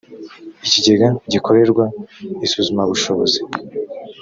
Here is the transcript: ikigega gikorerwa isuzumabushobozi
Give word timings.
ikigega 0.65 1.07
gikorerwa 1.31 1.85
isuzumabushobozi 2.45 3.39